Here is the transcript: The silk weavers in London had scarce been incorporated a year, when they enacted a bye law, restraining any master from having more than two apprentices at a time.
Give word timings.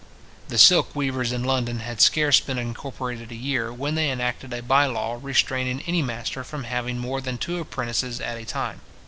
The 0.47 0.57
silk 0.57 0.95
weavers 0.95 1.31
in 1.31 1.43
London 1.43 1.81
had 1.81 2.01
scarce 2.01 2.39
been 2.39 2.57
incorporated 2.57 3.31
a 3.31 3.35
year, 3.35 3.71
when 3.71 3.93
they 3.93 4.09
enacted 4.09 4.51
a 4.51 4.63
bye 4.63 4.87
law, 4.87 5.19
restraining 5.21 5.81
any 5.85 6.01
master 6.01 6.43
from 6.43 6.63
having 6.63 6.97
more 6.97 7.21
than 7.21 7.37
two 7.37 7.59
apprentices 7.59 8.19
at 8.19 8.35
a 8.35 8.43
time. 8.43 8.81